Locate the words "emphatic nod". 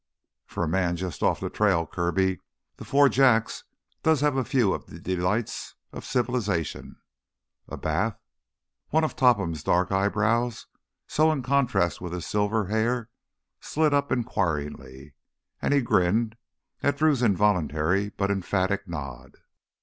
18.31-19.35